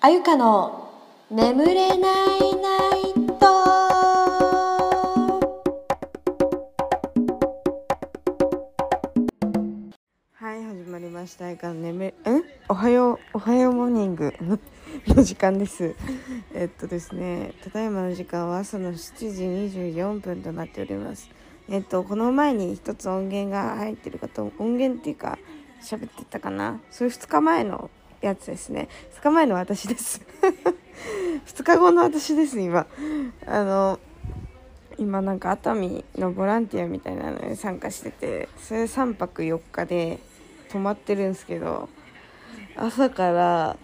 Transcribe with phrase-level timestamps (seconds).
[0.00, 0.90] あゆかの
[1.30, 3.46] 眠れないナイト。
[10.34, 11.46] はい始まりました。
[11.46, 12.42] あゆかの眠れん？
[12.68, 14.58] おはようおはようモーニングの
[15.16, 15.96] の時間です。
[16.54, 19.32] えっとですねただいまの時間は朝の7
[19.72, 21.28] 時24分となっております。
[21.68, 25.38] えっとこの前に一つ音源が入ってるかと音源っていうか
[25.82, 26.80] 喋ってたかな？
[26.90, 27.90] それ2日前の
[28.20, 28.88] やつですね。
[29.18, 30.20] 2日前の私です。
[31.46, 32.86] 2日後の私です今。
[33.46, 34.00] あの
[34.98, 40.18] 今なんか熱海のボランティアみたいなのに参加しててそれ3泊4日で
[40.70, 41.88] 泊まってるんですけど
[42.76, 43.76] 朝から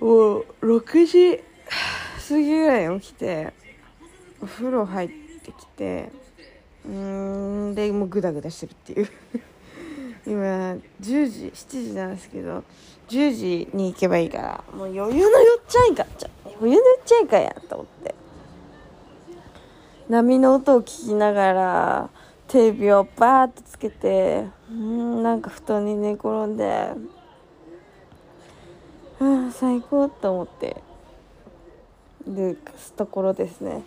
[0.00, 1.42] もう6時
[2.28, 3.54] 過ぎぐらい起きて
[4.42, 6.10] お風呂入ってきて
[6.86, 9.08] うーんでもうグダグダしてるっていう。
[10.26, 12.64] 今10時7時なんですけど
[13.08, 18.14] 10時に行けばいいからもう余裕のよっちゃいかじゃ余裕のよっちゃいかやと思って。
[20.08, 22.10] 波の音を聞きながら
[22.48, 26.90] テレビをバーッとつけてうんなんか布団に寝転んで
[29.18, 30.82] ああ最高と思って。
[32.26, 32.56] で
[32.96, 33.82] ところですね。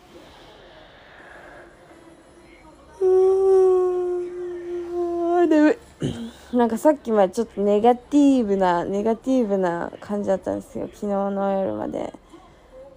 [3.02, 5.78] うーんで
[6.54, 10.88] なんかさっきまでちょっとネガティブなネガティブな感じだったんですよ。
[10.88, 12.14] 昨日の夜まで。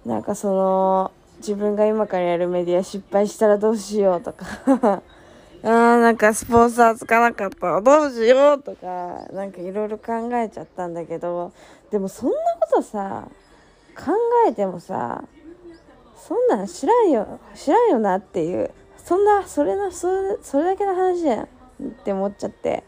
[0.05, 4.45] なんかその自分が今からやるメディア失敗したらどうしようとか。
[5.63, 9.27] あーなんかスポンサーつかなかったらどうしようとか。
[9.33, 11.51] なんかいろいろ考えちゃったんだけど。
[11.91, 13.27] でもそんなことさ
[13.97, 14.13] 考
[14.47, 15.25] えてもさ
[16.15, 18.71] そんなん知らんよ知らんよなっていう。
[18.97, 21.47] そんなそれのそれそれだけの話じゃんっ
[22.05, 22.85] て思っちゃって。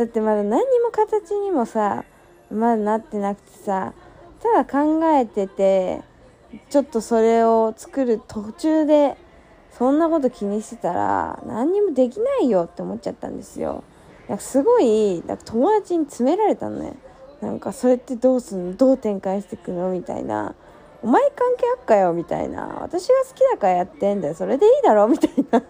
[0.00, 2.06] だってまだ何にも形にもさ
[2.50, 3.92] まだなってなくてさ
[4.42, 6.00] ただ考えてて
[6.70, 9.18] ちょっとそれを作る途中で
[9.70, 13.84] そんなこと気にしてたら何にもできないよって思っちゃったんですよ。
[14.26, 16.94] なんかすごいなんか友達に詰められたのね。
[17.42, 18.76] なんかそれってどうすんの？
[18.78, 19.90] どう展開していくの？
[19.90, 20.54] みたいな。
[21.02, 22.78] お前関係あっかよみたいな。
[22.82, 24.34] 私が好きだからやってんだよ。
[24.34, 25.62] それでいいだろみたいな。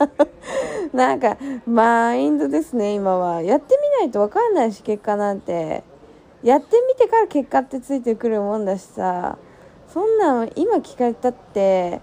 [0.93, 1.37] なんか
[1.67, 3.43] マインドですね今は。
[3.43, 5.85] やってみないと分かんないし結果なんて。
[6.43, 9.39] やってみてから結果ってついてくるもんだしさ。
[9.93, 12.01] そんなん今聞かれたって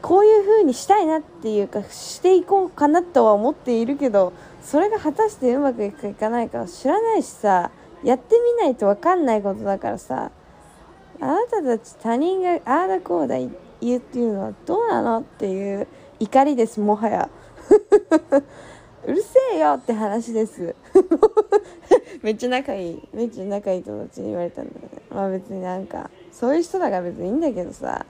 [0.00, 7.72] こういう風にしたいなっていうかしていこうかなとは思っているけどそれが果たしてうまくいくかいかないか知らないしさ
[8.04, 10.30] やってみないと分かんないことだからさ
[11.20, 13.36] あなたたち他人がああだこうだ
[13.80, 15.86] 言うっていうのはどうなのっていう
[16.18, 17.28] 怒りですもはや。
[19.06, 20.74] うるせえよって話です。
[22.22, 28.04] めっちゃ仲いいめっちゃ仲いい友達に言われたんだよねまあ別になんかそういう人だから別にいいんだけどさ。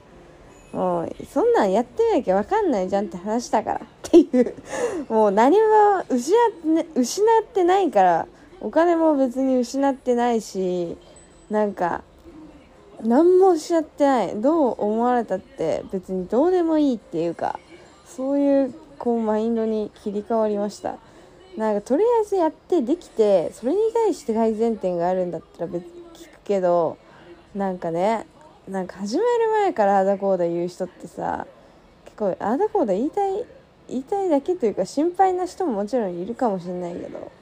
[0.72, 4.54] もうそんなんやってみなきゃ分かんないじゃんって話だからっていう。
[5.08, 8.26] もう何も失って,、失ってないから
[8.60, 10.96] お金も別に失ってないし
[11.50, 12.02] なんか
[13.02, 14.40] 何も失ってない。
[14.40, 17.58] どう思われたって別にどうでもいいっていうか
[18.06, 20.96] そういうこうマインドに切り替わりました。
[21.56, 26.98] なんかとりあえずやってできてそれに対して改善点があるんだったら別に聞くけど
[27.54, 28.26] なんかね
[28.68, 31.46] なんか始める前からあだこうだ言う人ってさ
[32.04, 33.44] 結構あだこうだ言いたい
[33.88, 37.32] 言いたいだけというか心配な人ももちろんいるかもしれないけど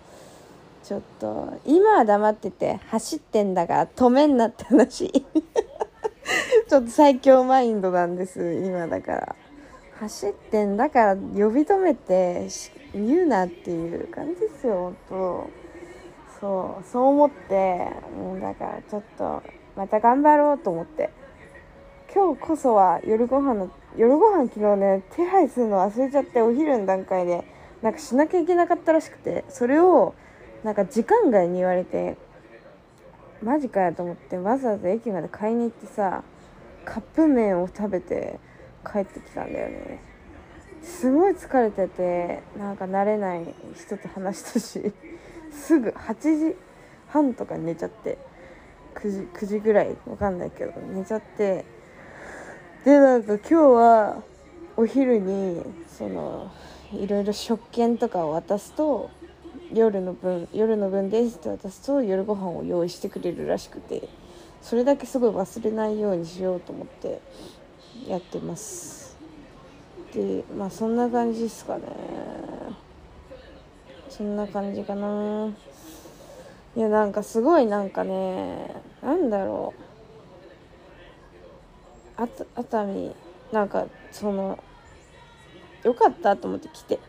[0.85, 5.25] ちょっと今は黙ってて走ってんだから止めんなって話。
[6.69, 9.37] ちょっと最強マインドなんです今だから。
[10.01, 12.49] 走ってんだから呼び止めて
[12.93, 15.51] 言うなっていう感じですよ本当
[16.41, 17.87] そうそう思って
[18.19, 19.41] もうだからちょっと
[19.77, 21.11] また頑張ろうと思って。
[22.15, 27.45] 今日こそは夜ご飯の夜ご飯昨日ね手配するの忘れちゃってお昼の段階で
[27.83, 30.15] なんかしなきゃいけなかったらしくてそれを
[30.63, 32.17] なんか時間外に言われて
[33.43, 36.23] マジかやと思ってわざわざ駅まで買いに行ってさ
[36.85, 38.39] カップ麺を食べて
[38.85, 40.01] 帰ってきたんだよね。
[40.83, 44.93] すごい疲れててなんか慣れない人と話したし
[45.51, 46.57] すぐ8時
[47.09, 48.19] 半とか寝ちゃって
[48.95, 51.65] 9時 ,9 時ぐらいわかんないけど寝ちゃって
[52.85, 54.23] でなんか今日は
[54.77, 56.51] お昼にその
[56.93, 59.11] いろいろ食券とかを渡すと
[59.75, 64.09] 夜の分夜の分ですって渡すと夜ご飯を用意してくれるらしくて
[64.63, 67.21] それだけすごい忘れないようにしようと思って
[68.09, 69.17] やってます。
[70.15, 71.83] でまあそんな感じですかね。
[74.09, 75.49] そんな感じかな。
[76.77, 79.81] いやなんかすごいなんかねなんだろう。
[82.23, 83.15] あた熱海
[83.53, 84.63] なんかその
[85.83, 87.01] よかったと思って来て。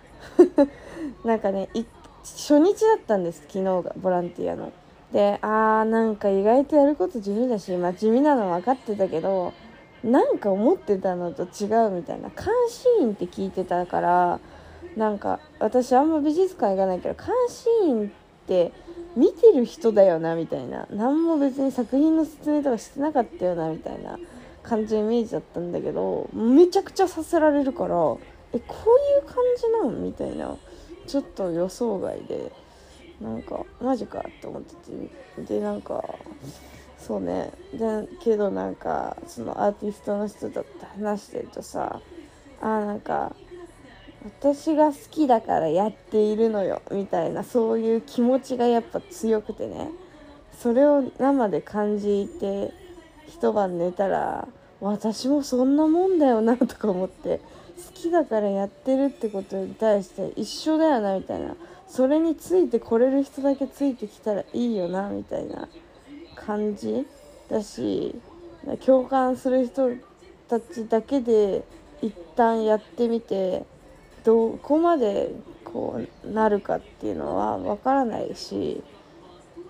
[1.23, 1.85] なんかねい
[2.25, 4.73] 初日だったんです昨日がボランティアの。
[5.13, 9.53] であーなんか意外とやること地味だし、まあ、地味なの分かってたけど
[10.03, 14.39] なんか思ってたのと違うみたいな監視員って聞いてたから
[14.97, 18.09] なんか私あんま美術館行かないけど監視員っ
[18.47, 18.73] て
[19.15, 20.87] 見てる人だよなみたいな。
[20.89, 24.19] 何も別に作品の説明とかしてなかったよなみたいな
[24.63, 27.95] 感じのイメージだったんだけどめちゃくちゃさせられるから
[28.55, 28.75] えこ
[29.21, 30.57] ういう感じなのみたいな
[31.07, 32.51] ちょっと予想外で。
[33.21, 34.75] なんかマジかって思って
[35.37, 35.55] て。
[35.55, 36.03] でなんか
[36.97, 37.51] そうね。
[37.73, 40.65] でけどなんかそのアーティストの人と
[40.97, 42.01] 話してるとさ
[42.61, 43.35] あーなんか
[44.41, 46.81] 私が好きだからやっているのよ。
[46.91, 49.91] みたいなそういう気持ちがやっぱ強くてね。
[50.59, 52.73] それを生で感じて
[53.27, 54.47] 一晩寝たら
[54.79, 57.39] 私もそんなもんだよなとか思って。
[57.77, 61.55] 好きだからやってるってことに対して一緒だよなみたいな。
[61.87, 65.69] それについてこれる人だけついてきたらいいよなみたいな
[66.35, 67.05] 感じ
[67.49, 68.15] だし
[68.85, 69.91] 共感する人
[70.49, 71.63] たちだけで
[72.01, 73.63] 一旦やってみて
[74.23, 75.31] どこまで
[75.63, 78.83] こうなるかっていうのは分からないし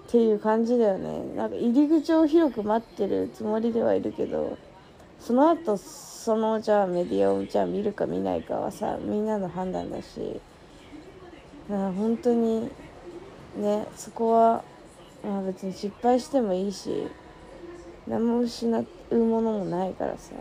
[0.08, 1.36] っていう感じだよね。
[1.36, 4.58] なんか入り口を広く待ってるつもりではいるけど
[5.20, 10.40] その後そのじゃあメディアをじゃあ見るか見ないかはさみんなの判断だし
[11.70, 12.70] だから本当に
[13.58, 14.64] ねそこは、
[15.24, 17.08] まあ、別に失敗してもいいし
[18.08, 20.34] 何も失うものもないからさ。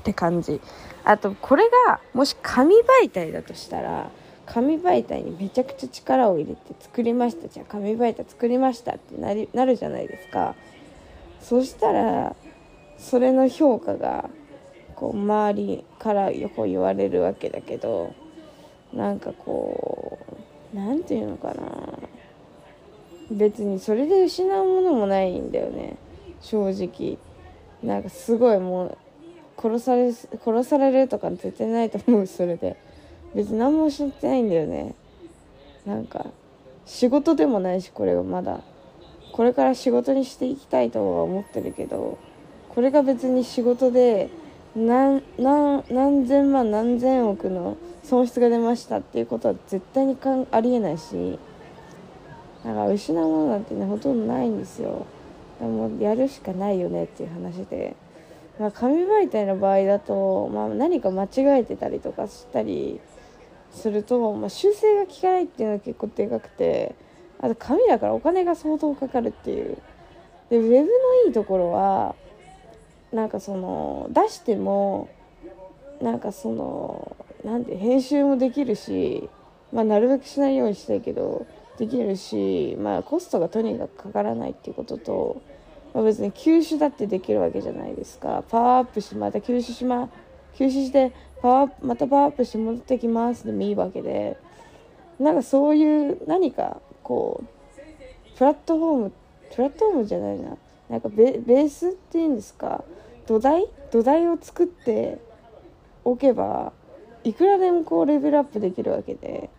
[0.00, 0.60] って感じ。
[1.04, 4.10] あとこれがもし紙媒体だとしたら
[4.46, 7.48] 紙媒体にめちゃくちゃ力を入れて作りました。
[7.48, 10.54] じゃあ紙媒体作りましたってなりなるじゃないですか。
[11.40, 12.36] そしたら
[12.98, 14.28] それの評価が
[14.96, 18.12] こう周りから横言われるわけだけど
[18.92, 20.18] なんかこ
[20.74, 21.98] う何て言うのかな。
[23.30, 25.96] 別にそれで失うものもないんだよね。
[26.40, 27.18] 正直。
[27.82, 28.98] なんかすごいもう
[29.60, 32.76] 殺され殺されるとか絶対ないと思うそれで。
[33.34, 34.94] 別に何も知ってないんだよね。
[35.86, 36.26] なんか
[36.86, 38.60] 仕事でもないしこれがまだ。
[39.32, 42.18] これから仕事にしていきたいとは思ってるけど。
[42.78, 44.30] これが別に仕事で
[44.76, 45.20] 何
[46.28, 51.40] 千万何千億の損失が出ましたっていうことは絶対にかんありえないし
[52.64, 54.90] だから失うものなんてねほとんどないんですよ。
[54.90, 55.06] だか
[55.62, 57.96] らもうやるしかないよねっていう話で、
[58.60, 61.28] まあ、紙媒体の場合だと、まあ、何か間違
[61.58, 63.00] えてたりとかしたり
[63.72, 66.94] すると、まあ、修正が効かないっていうのは結構でかくて
[67.40, 69.76] あと紙だからお金が相当かかるっていう。
[70.48, 70.84] でウェブの
[71.26, 72.14] いいところは
[73.12, 75.08] なんかその出しても
[76.00, 79.28] なんかそのなんて編集もできるし、
[79.72, 81.46] まあ、なるべくしないようにしたいけど
[81.78, 85.42] できるし、まあ、コストがとにかくかからないっていうことと、
[85.94, 88.44] まあ、別に休止だってできるわけじゃないですか。
[88.48, 90.10] パワーアップしてまた休止しま
[90.56, 94.36] 休止してパワーまたパワーアップして戻ってきますでもいいわけで
[95.20, 99.12] なんかそういう何かこうプラットフォーム
[99.54, 100.56] プラットフォームじゃないな。
[100.88, 102.84] なんかベースっていうんですか
[103.26, 103.66] 土台？
[103.90, 105.18] 土台を作って
[106.04, 106.72] おけば
[107.24, 109.50] いくらでもこうレベルアップできるわけで。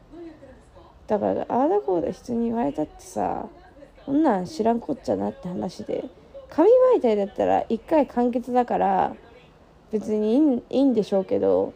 [1.08, 3.48] だからああだこうだ人に言われたってさ
[4.06, 6.06] こんなん知らんこっちゃなって話で
[6.52, 9.16] 紙媒体だったら1回完結だから
[9.92, 11.74] 別にいいんでしょうけど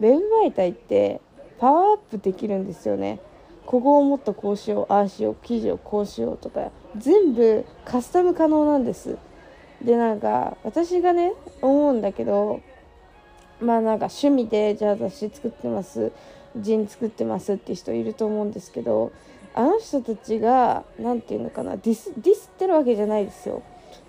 [0.00, 1.20] ウェブ媒体って
[1.58, 3.20] パワーアップできるんですよね。
[3.66, 9.18] ここをもっとこうしようああしよう記事をこうしようとか全部カスタム可能なんです。
[9.82, 12.60] でなんか私がね思うんだけど
[13.60, 16.12] まあなんか趣味でじゃあ私作ってます
[16.56, 19.12] ジン作ってますって人いると思うんですけど
[19.54, 23.62] あの人たちが何て言うのかなディスディスってるわけじゃないですよ。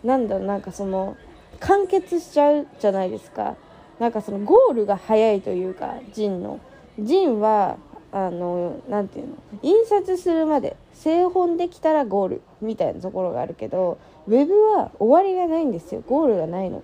[0.04, 1.18] なんだろうなんかその
[1.60, 3.56] 完結しちゃうじゃないですか。
[4.00, 6.60] なんかそのゴールが早いというかジンの。
[7.00, 7.78] ジンは
[8.16, 9.34] あのなんていうの？
[9.64, 16.04] 印刷するまで製本できたらゴールみたいなところがあるけどウェブは終わりがないんですよ。
[16.08, 16.84] ゴールがないの。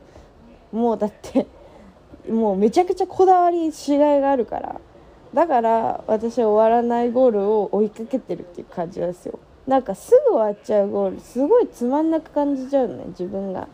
[0.72, 1.46] もうだって
[2.28, 4.82] もうめちゃくちゃこだわりしがいがあるから。
[5.32, 9.38] だから私は終わらないゴールを追いかけてるっていう感じなんですよ。
[9.68, 13.68] なんかすぐ終わっちゃうゴールすごいつまんなく感じちゃうのね自分が。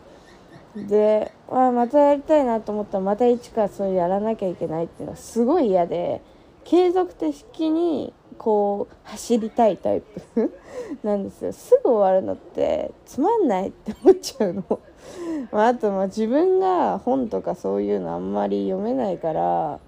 [0.76, 6.22] で、あ、またやりたいなと思ったらまた一からそれやらなきゃいけないっていうのはすごい嫌で。
[6.66, 10.52] 継続的にこう走りたいタイプ。
[11.04, 11.54] なんですよ。
[11.54, 14.64] すぐ終わるのってつまんないって思っちゃうの。
[15.52, 19.80] まああとまあ自分が本とかそういうのあんまり読めないから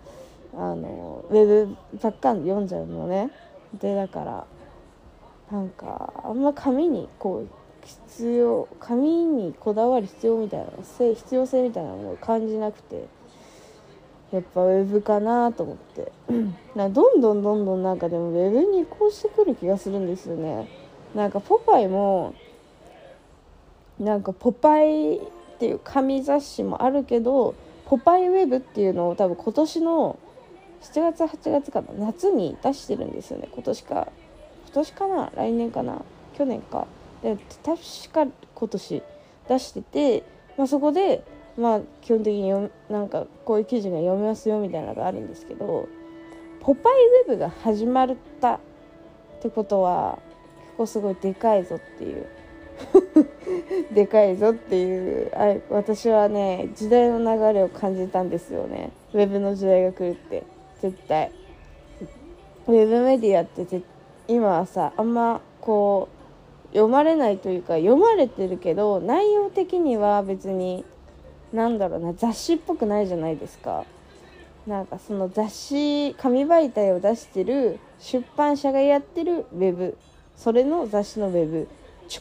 [0.55, 3.31] あのウェブばっかん読んじゃうのね。
[3.73, 4.45] でだから
[5.51, 7.47] なんかあんま紙にこう
[7.83, 13.16] 必要紙にこだわる必要みたいな必要性みたいなものを感じなくて。
[14.31, 16.11] やっぱウェブかなと思って。
[16.75, 20.67] などんどんどんどんなんかでもウェブに移行してくる気がするんですよね。
[21.15, 22.35] なんかポパイも
[23.99, 25.19] なんかポパイっ
[25.59, 27.55] ていう紙雑誌もあるけど
[27.85, 30.19] ポパイウェブっていうのを多分今年の
[30.81, 33.47] 7月8月かな夏に出してるんですよね。
[33.51, 34.07] 今年か。
[34.65, 35.31] 今年かな。
[35.35, 36.01] 来年かな。
[36.37, 36.85] 去年か。
[37.23, 37.79] で確
[38.11, 39.03] か今年
[39.47, 40.23] 出してて、
[40.57, 41.23] まあ、そこで
[41.57, 45.87] まあ基本的に読なんかこういう記事が読めますよみたいなのがあるんですけど
[46.61, 46.93] ポパイ
[47.25, 48.59] ウェブが始まったっ
[49.41, 50.19] てことは
[50.71, 52.27] ここすごいでかいぞっていう。
[53.91, 58.91] でかいぞっていうあ私はね時代の流れを感じたんですよね。
[59.13, 60.43] ウェブの時代が来るって
[60.79, 61.31] 絶対。
[62.67, 63.81] ウェブメディアって
[64.27, 70.85] 今はさあんまこう読まれないというか読まれてるけど内容的には別に
[71.53, 73.85] なんだろうな雑誌っぽくないじゃないですか。
[74.65, 79.97] なんかその雑誌紙媒体を出してる出版社がやってるウェブ。
[80.35, 81.67] それの雑誌のウェブ。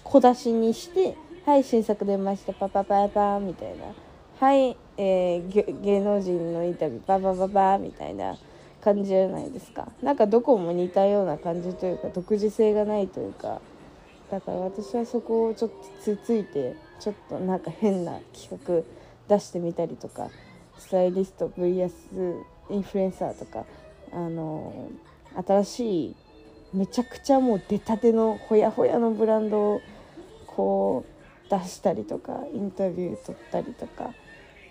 [0.03, 1.17] 小出しにして
[1.47, 3.85] 「はい新作出ましたパパパパ」みたいな
[4.41, 8.37] 「はい、えー、芸能人のインタビューパパパパ」みたいな
[8.81, 13.61] 感じじゃないですかなんかどこも似たような感じというか独自性がないというか
[14.31, 18.83] だから私はそこをちょっとつついてちょっとなんか変な企画
[19.29, 20.29] 出してみたりとか
[20.79, 21.91] スタイリスト VS
[22.71, 23.65] インフルエンサーとか
[24.13, 24.91] あの
[25.47, 26.17] 新しい
[26.73, 29.81] めちゃくちゃもう出たてのほやほやのブランドを
[30.47, 34.11] こう出したりとかインタビュー取ったりとか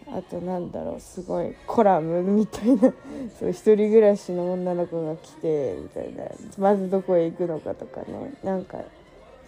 [0.07, 2.93] あとなんだろうすごいコラムみたいな
[3.39, 6.25] そう一人暮らしの女の子が来てみたいな
[6.57, 8.79] まずどこへ行くのかとかねなんか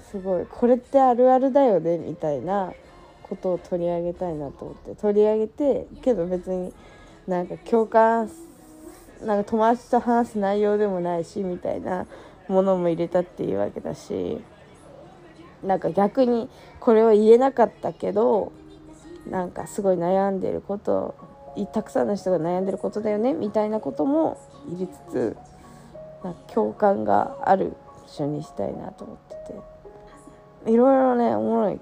[0.09, 2.73] すごいこれってあるあるだよねみたいな
[3.29, 6.73] ことを取り上げたいなと思って取り上げてけど別に
[7.27, 8.29] なんか共感
[9.21, 12.05] なんか友達と話す内容でもないしみたいな
[12.47, 14.41] ものも入れたっていうわけだし
[15.63, 18.51] なんか逆にこれは言えなかったけど
[19.29, 21.15] なんかすごい悩んでること
[21.73, 24.37] たくさんの人が悩んでることだよねみたいなことも
[24.69, 25.37] 入れつつ
[26.23, 27.73] なんか共感がある
[28.05, 29.77] 一緒にしたいなと思ってて。
[30.67, 31.79] いろいろねおもろい。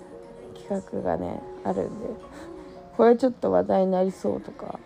[0.68, 2.08] 企画がねあるんで
[2.98, 4.80] これちょっと話題になりそうとか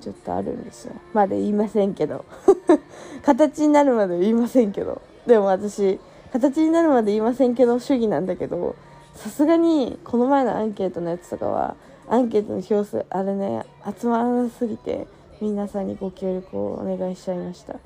[0.00, 0.94] ちょっとあるんですよ。
[1.14, 2.24] まだ言いませんけど。
[3.24, 5.00] 形になるまで言いませんけど。
[5.26, 5.98] でも私
[6.32, 8.76] 形になるまで言いませんけど主義なんだけど
[9.14, 11.76] さすがにこの前のアンケートのやつとかは
[12.08, 13.64] アンケートの票数あれね
[14.00, 15.06] 集まらなすぎて
[15.40, 17.76] 皆さんにご協力をお願いしちゃいました、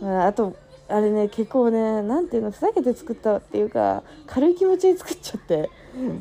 [0.00, 0.54] まあ、あと
[0.92, 5.70] あれね結構ね何ていうのふざけて作ったっていうか軽い気持ちで作っちゃって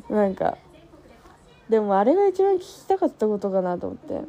[0.09, 0.57] なんか。
[1.69, 4.21] でもあれが一番聞きたかったことかなと思って。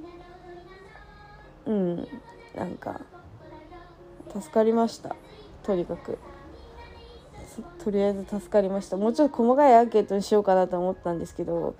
[1.66, 2.08] うん
[2.54, 3.00] なんか。
[4.32, 5.14] 助かりました。
[5.62, 6.18] とにかく。
[7.84, 8.96] とりあえず助かりました。
[8.96, 11.74] もうちょっと細かいアンケートにしようかなと思ったんですけど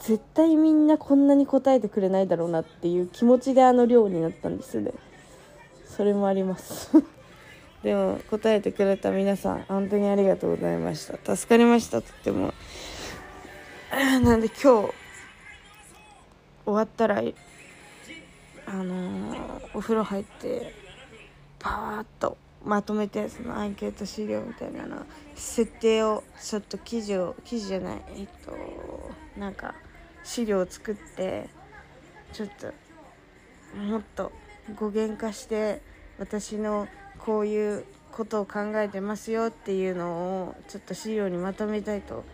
[0.00, 4.92] 絶対みんなこんなに答えてくれないだろうなっていう気持ちであの量になったんですよね。
[5.86, 6.90] それもあります
[7.82, 11.36] でも答えてくれた皆さん本当にありがとうございました。
[11.36, 12.52] 助かりましたとっても
[13.90, 14.92] なんで今日終
[16.66, 20.74] わったらあのー、お風呂入って
[21.58, 25.06] パワーッとまとめてそのアンケート資料みたいなの
[25.36, 28.56] 設定をちょっと記事を記事じゃないえっと
[29.38, 29.74] なんか
[30.24, 31.48] 資料を作って
[32.32, 32.72] ちょっと
[33.78, 34.32] もっと
[34.74, 35.80] 語源化して
[36.18, 36.88] 私の
[37.26, 42.24] こういうことを考えてますよっていうのをちょっと資料にまとめたいと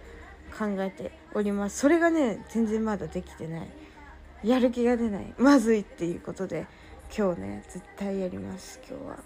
[0.56, 1.78] 考えております。
[1.78, 3.68] それがね全然まだできてない。
[4.44, 5.34] やる気が出ない。
[5.38, 6.66] まずいっていうことで
[7.16, 8.80] 今日ね絶対やります。
[8.86, 9.18] 今日は。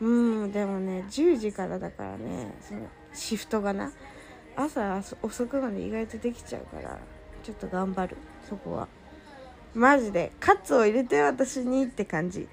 [0.00, 3.90] うんでもね10時からだからねそのシフトがな
[4.54, 6.98] 朝遅くまで意外とできちゃうから
[7.42, 8.16] ちょっと頑張る。
[8.48, 8.86] そこは。
[9.74, 12.48] マジでカツを入れて私にって感じ。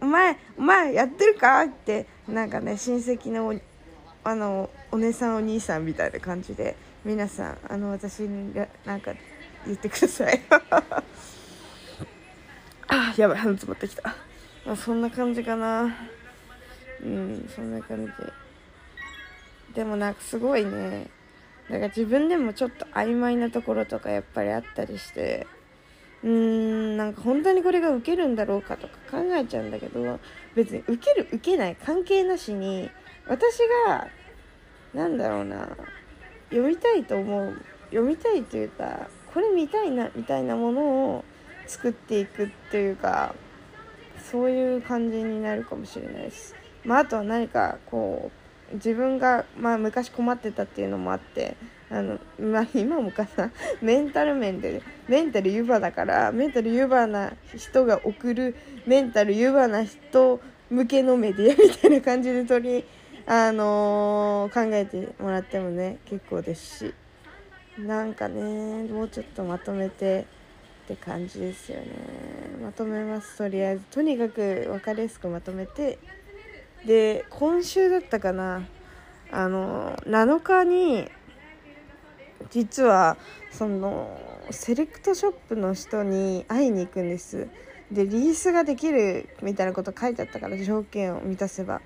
[0.00, 3.58] お前お前やってるかってなんかね親戚の
[4.24, 8.52] あのお姉さんお兄さんみたいな感じで皆さんあの私に
[8.84, 9.12] なんか
[9.64, 10.40] 言ってください。
[12.88, 14.14] あ やばい鼻詰まってきた、
[14.64, 15.96] まあ、そんな感じかな。
[17.02, 18.12] うんそんな感じ。
[19.74, 21.08] でもなんかすごいね。
[21.68, 25.46] なんか自分でもちょっと曖昧なところとかやっぱりあったりして
[26.22, 30.18] うーんなんか本当にこれが受けるんだろうかとか考えちゃうんだけど
[30.54, 32.90] 別に受ける受けない関係なしに
[33.28, 34.08] 私が
[34.94, 35.68] なんだろうな
[36.50, 40.82] 読みたいと思う読みたいというかこれ見たいなみたいなもの
[41.16, 41.24] を
[41.66, 43.34] 作っていくっていうか
[44.30, 46.54] そういう感じになるかもしれないです。
[46.84, 48.30] まあ、あとは何かこ
[48.72, 51.56] う自分が、まあ、昔困ってたっていうのもあって
[51.90, 53.50] あの、まあ、今もかな。
[53.80, 58.54] メンタル面でメンタル湯葉だからメンタル湯葉な人が送る
[58.86, 60.40] メンタル湯葉な人
[60.70, 62.84] 向けのメディアみたいな感じで取り、
[63.26, 66.94] あのー考えてもらってもね結構ですし。
[67.78, 70.24] なんかねもうちょっとまとめて
[70.84, 71.86] って感じですよね。
[72.62, 73.36] まとめます。
[73.36, 75.98] とりあえずとにかく分かりやすくまとめて。
[76.86, 78.62] で今週だったかな。
[79.30, 81.10] あの7日に
[82.50, 83.16] 実は
[83.50, 87.48] そのセレクトショップの人に会いに行くんです。
[87.90, 91.80] でリースができるみたいなこと書いてあったから条件を満たせば。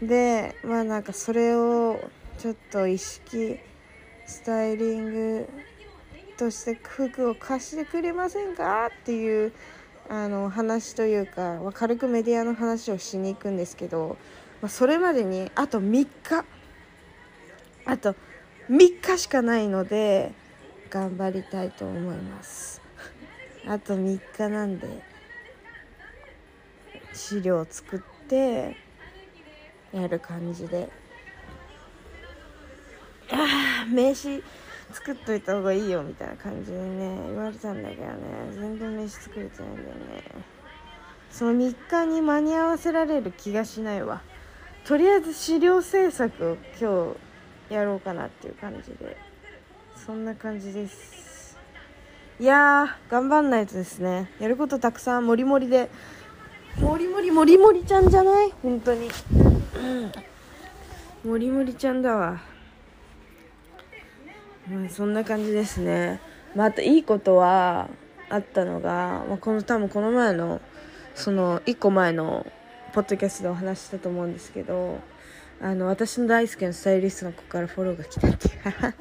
[0.00, 2.00] でまあなんかそれを
[2.38, 3.58] ちょっと意識
[4.26, 5.48] スタイリング
[6.36, 9.52] として服を貸してくれませんかっていう
[10.08, 14.16] あの話というか、ま軽くメディアの話をしに行くんですけど、
[14.60, 16.44] まあ、それまでにあと3日。
[17.84, 18.14] あと
[18.70, 20.32] 3日しかないので
[20.90, 22.80] 頑張りたいと思います。
[23.66, 24.88] あと3日なんで
[27.12, 28.76] 資料作って
[29.92, 30.88] やる感じで。
[33.30, 34.42] あー名刺
[34.92, 38.08] 作っといた方がいいよみたいな感じでね言われたんだけどね。
[38.54, 40.22] 全然名刺作れてないんだよね。
[41.30, 44.22] その3日に間に合わせられる気がしないわ。
[44.84, 47.31] とりあえず資料制作を今日
[47.72, 49.16] やろうかなっていう感じで。
[50.04, 51.56] そんな感じです。
[52.40, 54.30] いやー頑張んないとですね。
[54.40, 55.90] やることたくさんもりもりで。
[56.80, 58.52] もりもりもりもりちゃんじゃない？
[58.62, 59.08] 本当に。
[61.24, 61.30] うん。
[61.30, 62.40] もりもりちゃんだわ。
[64.68, 66.20] まあそんな感じですね。
[66.54, 67.88] まああといいことは
[68.28, 70.60] あったのが、まあ、この多分この前の
[71.14, 72.46] その1個前の
[72.92, 74.98] ポッドキャストでお話ししたと思うんですけど
[75.62, 78.94] あの私の大好きなスタイリストの子からフォローが来たっていう。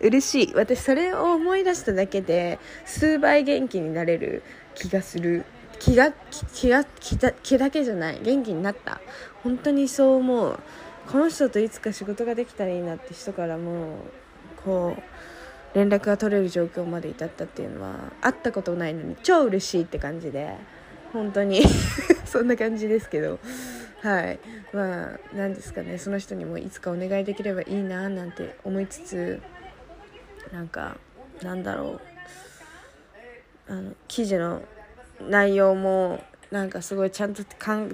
[0.06, 0.54] 嬉しい。
[0.54, 4.42] 私それを思い出しただけで数倍元気になれる
[4.74, 5.44] 気がする。
[5.78, 8.20] 気が気気が気だ気だけじゃない。
[8.22, 9.00] 元気になった。
[9.42, 10.58] 本当にそう思う。
[11.10, 13.96] この人といつか仕事ができたらいいなって人からも
[14.64, 20.56] こう連絡が取れる状況まで至ったっていうのは会ったことないのに超嬉しいって感じで。
[21.12, 21.62] 本当に
[22.24, 23.38] そんな感じですけど。
[24.02, 24.40] はい。
[24.72, 25.96] まあ何ですかね。
[25.96, 29.40] その人にもいつかお願いできればいいななんて思いつつ
[30.52, 30.96] なんか
[31.40, 32.00] なんだろ
[33.68, 33.72] う。
[33.72, 34.62] あの記事の
[35.20, 37.44] 内容もなんかすごいちゃんと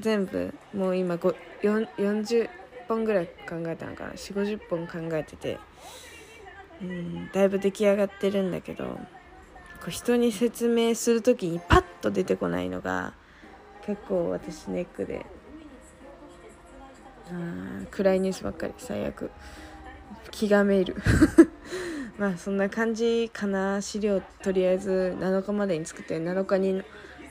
[0.01, 2.49] 全部もう今40
[2.89, 4.13] 本ぐらい考えたのかな。
[4.13, 5.59] 4 5 0本考えてて。
[6.81, 8.99] うんだいぶ出来上がってるんだけどこ
[9.89, 13.15] う人に説明する時にパッと出てこないのが
[13.85, 15.27] 結構私ネックで。
[17.91, 19.31] 暗いニュースばっかり最悪。
[20.31, 20.97] 気がめいる。
[22.19, 23.81] まあそんな感じかな。
[23.81, 26.83] 資料とりあえず7日までに作って7日に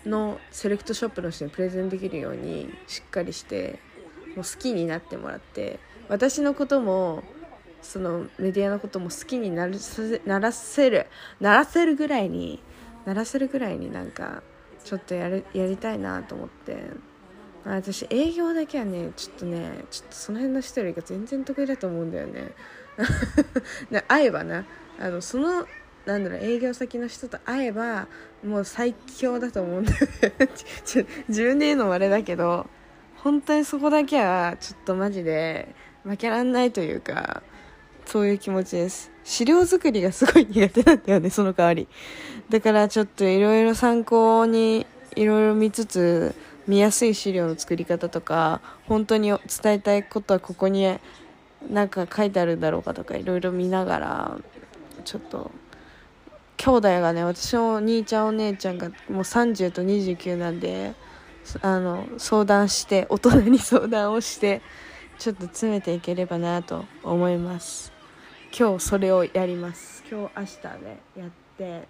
[0.06, 3.80] のセレクトショップの人にプレゼンできるようにしっかりして
[4.36, 5.80] もう好きになってもらって。
[6.10, 7.24] 私のことも
[7.82, 11.08] そのメディアのことも好きになるさせならせる
[11.40, 12.62] ならせるぐらいに
[13.06, 14.42] ならせるぐらいになんか
[14.84, 16.78] ちょっとやるやりたいなと思って。
[17.76, 22.52] 私営業だけはねちょっとねちょっとその辺の人よりが全然得意だと思うんだよね。
[24.08, 24.66] 会えばな
[25.00, 25.68] あのその
[26.06, 28.08] なんだろう営業先の人と会えば
[28.44, 30.00] もう最強だと思うんだよ
[30.40, 30.48] ね。
[30.86, 32.68] ちょ自分で言うのもあれだけど
[33.18, 37.44] 本当にそこだけはちょっとマジで負けらんないというか
[38.06, 39.12] そういう気持ちです。
[39.26, 41.90] 資料作りがすごい苦手なんだよねその代わり。
[42.50, 46.34] だからちょっといろいろ参考にいろいろ見つつ
[46.68, 49.40] 見やすい資料の作り方とか本当に伝
[49.74, 50.86] えたいことはここに
[51.70, 54.38] なんか書いてあるんだろうかとかいろいろ見ながら
[55.06, 55.52] ちょっと
[56.58, 60.94] 兄弟がね私のお兄ちゃんお姉ちゃんがもう30と29なんで
[61.62, 64.62] あの相談して大人に相談をして
[65.18, 67.92] ちょっと詰めていければなと思います。
[68.58, 70.04] 今日それをやります。
[70.10, 70.62] 今日明日
[71.16, 71.88] でやって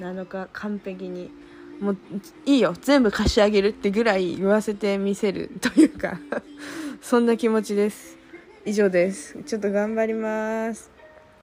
[0.00, 1.30] 7日完璧に
[1.80, 1.96] もう
[2.44, 2.74] いいよ。
[2.80, 6.18] 全部貸し上げるってぐらい言わせてみせるというか。
[7.00, 8.16] そんな気持ちです。
[8.64, 9.36] 以上です。
[9.44, 10.95] ちょっと頑張ります。